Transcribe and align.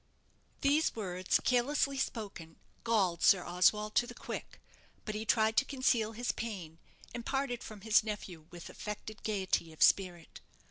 These 0.61 0.95
words, 0.95 1.39
carelessly 1.43 1.99
spoken, 1.99 2.55
galled 2.83 3.21
Sir 3.21 3.43
Oswald 3.43 3.93
to 3.97 4.07
the 4.07 4.15
quick; 4.15 4.59
but 5.05 5.13
he 5.13 5.25
tried 5.25 5.55
to 5.57 5.63
conceal 5.63 6.13
his 6.13 6.31
pain, 6.31 6.79
and 7.13 7.23
parted 7.23 7.61
from 7.61 7.81
his 7.81 8.03
nephew 8.03 8.47
with 8.49 8.67
affected 8.67 9.21
gaiety 9.21 9.71
of 9.71 9.83
spirit. 9.83 10.41